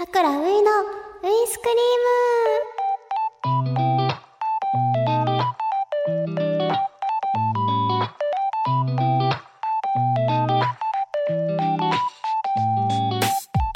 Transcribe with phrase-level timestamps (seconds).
[0.00, 0.56] さくらういのウイ
[1.46, 1.76] スクリー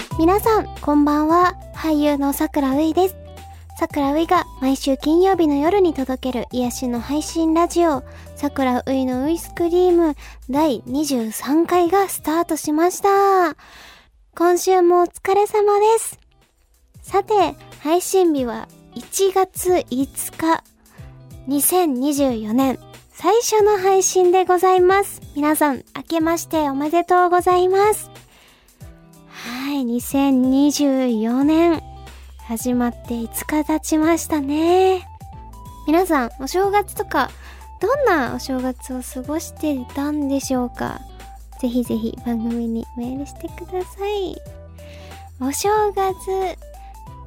[0.09, 1.53] ム皆さん、こんばんは。
[1.75, 3.17] 俳優のさくらういです。
[3.79, 8.03] さくらういが毎週金曜日の夜に届ける癒しの配信ラジオ、
[8.35, 10.15] さくらういのウイスクリーム
[10.49, 13.59] 第23回がスタートしました。
[14.37, 16.19] 今週もお疲れ様です。
[17.03, 17.35] さて、
[17.79, 18.67] 配信日は
[18.97, 20.65] 1月5日、
[21.47, 22.81] 2024年
[23.13, 25.23] 最初の配信でございます。
[25.37, 28.11] 皆さん、明けましておめでとうございます。
[29.29, 31.81] はい、2024年、
[32.49, 35.07] 始まって5日経ちましたね。
[35.87, 37.31] 皆さん、お正月とか、
[37.81, 41.01] どんなお正月を過ごしていたんでしょうか？
[41.61, 44.37] ぜひぜひ番組にメールしてください。
[45.41, 46.59] お正月、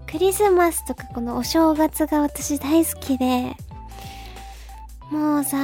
[0.10, 3.56] クリスマスとかこのお正月が私大好きで、
[5.12, 5.58] もうさ、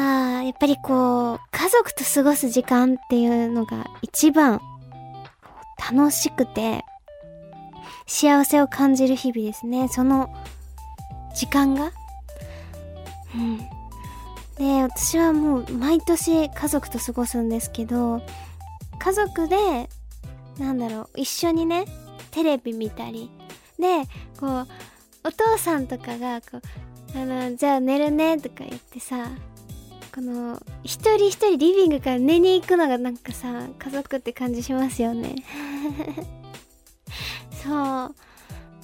[0.43, 4.61] やっぱりこう、家族と過ごす時間っていうのが一番
[5.91, 6.83] 楽しくて、
[8.07, 9.87] 幸せを感じる日々ですね。
[9.87, 10.33] その
[11.35, 11.91] 時間が。
[13.35, 13.57] うん。
[14.57, 18.21] で、私はもう毎年家族と過ごすんですけど、
[19.03, 19.89] 家族で、
[20.57, 21.83] なんだろう、一緒にね、
[22.31, 23.29] テレビ見たり、
[23.77, 24.05] で、
[24.39, 24.67] こう、
[25.25, 26.59] お父さんとかが、こ
[27.13, 29.27] う、あの、じゃあ寝るね、とか言ってさ、
[30.15, 35.35] この、一人一人リビングから寝に行くのがなんかさ、家族って感じしますよね。
[37.61, 38.15] そう。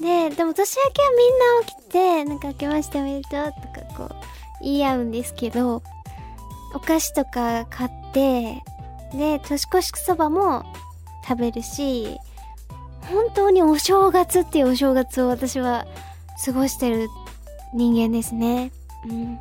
[0.02, 5.82] で、でも年明けはみんな起きて、なんか明けましておめでとうとかこう、言い合うんですけど、
[6.76, 8.62] お菓子とか買って、
[9.14, 10.66] で、年越しそばも
[11.28, 12.18] 食べるし、
[13.02, 15.86] 本当にお正月っていうお正月を私は
[16.46, 17.10] 過ごしてる
[17.74, 18.72] 人間ですね。
[19.08, 19.40] うん。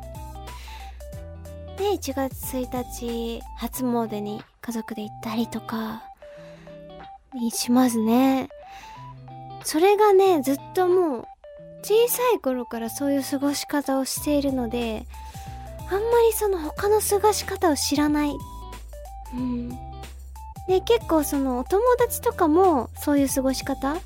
[1.77, 6.03] で、1月1日、初詣に家族で行ったりとか、
[7.33, 8.49] にしますね。
[9.63, 11.27] それがね、ずっともう、
[11.83, 15.05] 小さい頃からそういう過ごし方をしているので、
[15.89, 18.33] あんまりその他の過ごし方を知らない。
[19.33, 19.69] うん。
[20.67, 23.97] で、結構そのお友達とかもそういう過ごし方？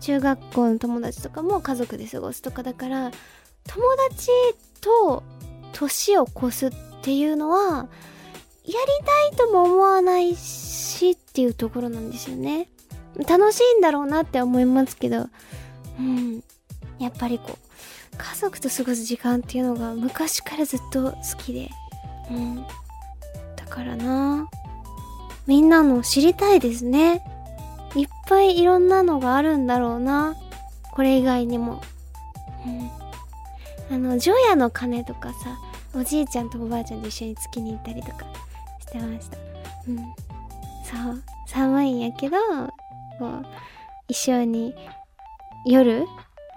[0.00, 3.10] 中学校の友達とかも家族で過ごすとかだから、
[3.66, 4.28] 友達
[4.80, 5.22] と
[5.72, 6.70] 年を越すっ
[7.02, 7.88] ていうのは、
[8.64, 8.76] やり
[9.30, 12.68] たいとも思わないしっていうところなんですよね。
[13.26, 15.28] 楽しいんだろうなって思いますけど、
[15.98, 16.42] うん。
[16.98, 21.70] やっぱりこう、家族と過ごす時間っていうのが昔からずっと好きで、
[22.30, 22.66] うん。
[23.66, 24.48] からな
[25.46, 27.22] みんなの知りたいですね。
[27.94, 30.34] いっぱいいろんなのがあるんだろうな。
[30.92, 31.82] これ以外にも。
[32.66, 33.94] うん。
[33.94, 35.58] あの、除夜の鐘とかさ、
[35.94, 38.26] おじいちゃんとおばあちゃんと一緒に月に行ったりとか
[38.80, 39.38] してました。
[39.88, 39.96] うん。
[40.82, 41.22] そう。
[41.46, 42.36] 寒いんやけど、
[43.18, 43.46] こう、
[44.08, 44.74] 一緒に、
[45.64, 46.06] 夜？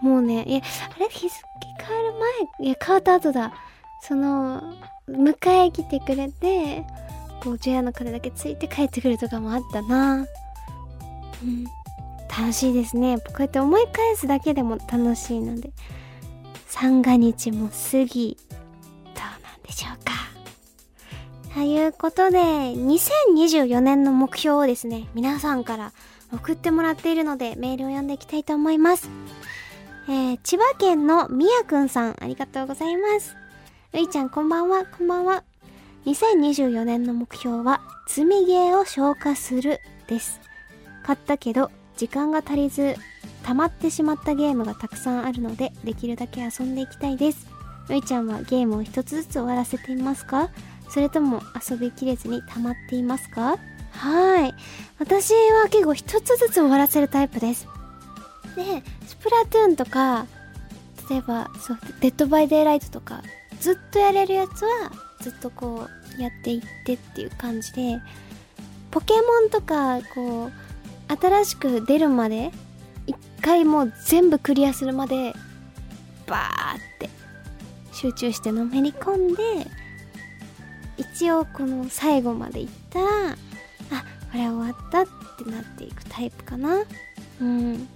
[0.02, 0.62] もうね、いや、
[0.96, 1.42] あれ日付
[1.88, 2.14] 変わる
[2.60, 2.68] 前？
[2.68, 3.54] いや、変わった後だ。
[4.02, 4.62] その、
[5.08, 6.86] 迎え来てくれて、
[7.44, 10.26] こう、除夜の鐘だけついて帰ってくるとかもあったな。
[11.44, 11.66] うん。
[12.30, 13.18] 楽しいですね。
[13.18, 15.72] こうやって思い返すだけでも楽しいので。
[16.68, 20.14] 三が日も過ぎ、どうなんでしょうか。
[21.54, 25.92] ということで、2024年の目標をですね、皆さんから
[26.32, 29.10] 送ってもらっているので、メールを読んでいきたいと思います。
[30.08, 33.39] えー、千葉県のみやくんさん、ありがとうございます。
[33.92, 35.44] ういちゃん、こんばんは、こんばんは。
[36.06, 40.40] 2024年の目標は、積みゲーを消化する、です。
[41.04, 42.94] 買ったけど、時間が足りず、
[43.44, 47.48] 溜まってしまったゲームがたくさんあるので、できるだけ遊んでいきたいです。
[47.90, 50.52] ういちゃんはゲームを一つずつ終わらせていますか？
[50.92, 53.58] それとも遊びきれずに溜まっていますか？
[53.92, 54.54] はい。
[55.00, 57.68] 私は結構一つずつ終わらせるタイプです。
[58.56, 60.28] で、スプラトゥーンとか、
[61.10, 63.24] 例えば、そう、 Dead by Daylight とか、
[63.60, 64.92] ずっとやれるやつは、
[65.22, 68.02] ずっとこう、やっていってっていう感じで、
[68.92, 70.52] ポケモンとか、こう、
[71.20, 72.52] 新しく出るまで、
[73.08, 75.34] 一回もう全部クリアするまで、
[76.26, 77.10] バーって、
[77.92, 79.44] 集中してのめり込んで、
[80.98, 83.36] 一応この最後までいったら、あ、
[84.32, 85.06] これ終わったっ
[85.38, 86.84] てなっていくタイプかな。
[87.42, 87.88] うん。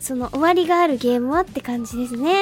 [0.00, 2.34] その終わりがあるゲームはって感じですね。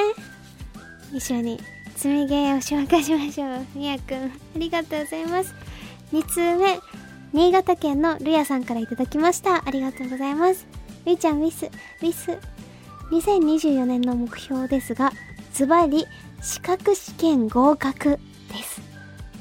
[1.13, 1.61] 一緒に
[1.97, 3.67] 積みゲーを紹介しましょう。
[3.75, 5.55] みやくん、ありがとうございます。
[6.13, 6.79] 2通目、
[7.33, 9.67] 新潟県のるやさんからいただきました。
[9.67, 10.67] ありがとうございます。
[11.05, 12.39] みーちゃんウィス、ウィス。
[13.11, 15.13] 2024年の目標ですが、
[15.53, 16.07] ズバリ、
[16.43, 18.19] 資格試験合格
[18.49, 18.81] です。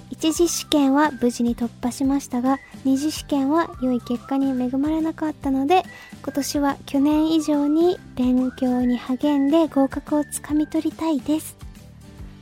[0.09, 5.83] 一次試験は無事に突破しましたが、二次試験は良い結果に恵まれなかったので、
[6.23, 11.55] 今年は去年以上に勉強に励んで合格をつかみ取りたいです。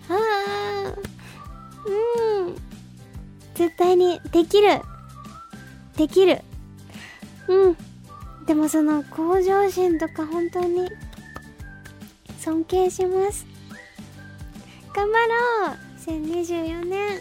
[0.10, 0.94] ああ、
[2.46, 2.56] うん。
[3.56, 4.82] 絶対にできる。
[5.98, 6.42] できる。
[7.48, 7.78] うん。
[8.46, 10.90] でもその向上心とか本当に
[12.40, 13.46] 尊敬します。
[14.94, 15.78] 頑張ろう
[16.08, 17.20] !2024 年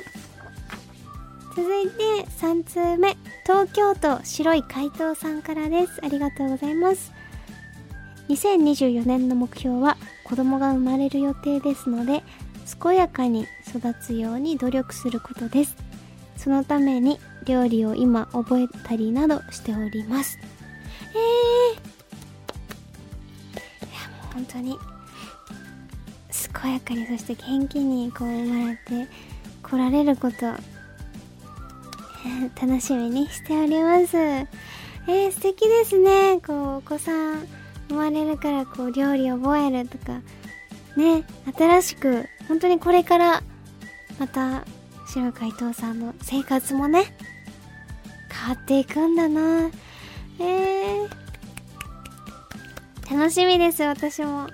[1.58, 6.00] 続いて3通目、東京都白い怪盗さんからです。
[6.04, 7.12] ありがとうございます。
[8.28, 12.22] 2024年の目標は子供が生まれる予定ですので、
[12.80, 15.74] 健やかに育つように努力することです。
[16.36, 20.38] そのために料理を今覚えたりなどしております。
[21.12, 21.80] えー、
[23.84, 24.78] いやもう本当に
[26.62, 29.10] 健やかにそして元気にこう生まれて
[29.60, 30.77] 来られること
[32.60, 34.16] 楽しみにしております。
[34.16, 36.40] えー、素敵ですね。
[36.46, 37.46] こう、お子さん
[37.88, 40.20] 生まれるからこう、料理覚えるとか、
[40.96, 41.24] ね、
[41.56, 43.42] 新しく、本当にこれから、
[44.18, 44.64] また、
[45.06, 47.04] 白海藤さんの生活もね、
[48.30, 49.70] 変わっていくんだな
[50.38, 51.08] えー、
[53.10, 54.48] 楽しみです、私も。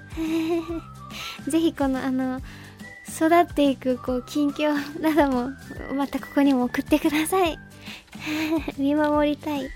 [1.49, 2.41] ぜひこの、あの、
[3.15, 5.51] 育っていく、こう、近況なども、
[5.95, 7.59] またここにも送ってください。
[8.77, 9.67] 見守りたい。
[9.67, 9.69] あ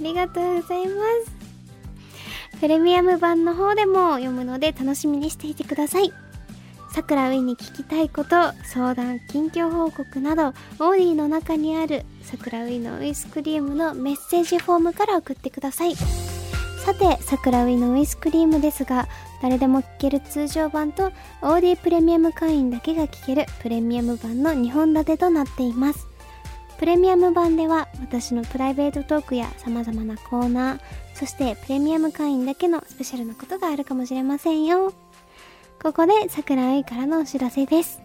[0.00, 2.60] りがとうございます。
[2.60, 6.12] プレミアム版の方でも読むので楽しみにしていてください。
[6.92, 8.30] さくらういに聞きたいこと、
[8.64, 15.94] 相談、近況報告など、オーディの中にあるさくらういのウイスクリームのメッセージフォームから送ってください。
[16.86, 19.08] さて、さくらういのウイスクリームですが、
[19.42, 21.10] 誰でも聴ける通常版と
[21.42, 26.06] OD プレミアム会員だけが聴けるプレミアム版の2本立てとなっています。
[26.78, 30.80] プレミアム版では私のプライベートトークや様々なコーナー、
[31.14, 34.92] そしてプレミアム会員だけのスペシャルなことがあるかもしれませんよ。
[35.82, 38.00] ここで桜井からのお知らせです。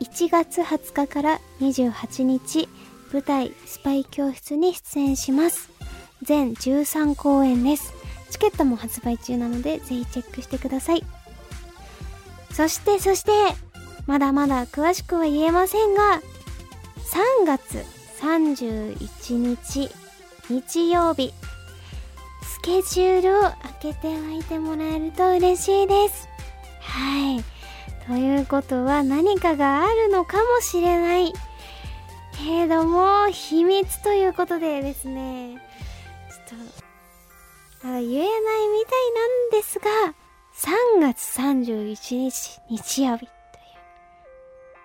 [0.00, 2.68] 1月20日から28日、
[3.10, 5.70] 舞台スパイ教室に出演します。
[6.20, 8.01] 全13公演です。
[8.32, 11.04] チケットも発売中なので、ぜひチェックしてください。
[12.52, 13.30] そして、そして、
[14.06, 16.22] まだまだ詳しくは言えませんが、
[17.42, 17.84] 3月
[18.20, 19.90] 31日、
[20.48, 21.34] 日曜日、
[22.42, 26.28] スケジュールを開けておいてもらえると嬉しいです。
[26.80, 27.44] はい。
[28.06, 31.32] ということは何かがあるのかもしれない。
[32.44, 35.58] けれども、秘密ということでですね、
[36.48, 36.91] ちょっと
[37.82, 39.90] まだ言えないみたいなんですが、
[40.54, 43.30] 3月31日日曜日という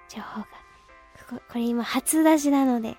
[0.10, 2.98] 情報が、ここ、これ今初出しなので、はい。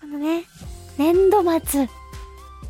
[0.00, 0.44] このね、
[0.96, 1.88] 年度末、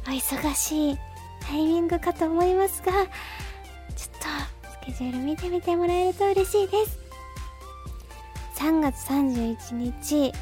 [0.07, 0.99] お忙しい
[1.41, 3.09] タイミングかと思いますが、ちょっと、
[4.71, 6.99] スケジュール見てみてもらえると嬉しいです。
[8.57, 10.33] 3月31日、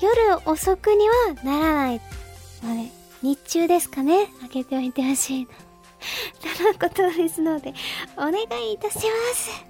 [0.00, 2.00] 夜遅くにはならない
[2.62, 5.48] ので、日中ですかね、開けておいてほしいな。
[6.56, 7.74] とのことですので、
[8.16, 8.34] お願
[8.68, 9.02] いいたしま
[9.34, 9.64] す。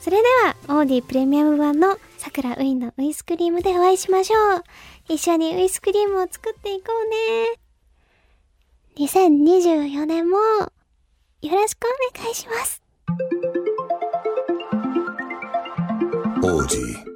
[0.00, 4.64] それでは、オーディプレミアム版の桜ウインのウイスクリームでお会いしましょう。
[5.08, 9.06] 一緒にウイスクリームを作っていこうね。
[9.06, 12.82] 2024年も、よろしくお願いします。
[16.42, 17.15] オーディ